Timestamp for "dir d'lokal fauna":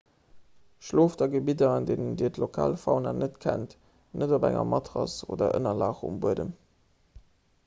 2.21-3.13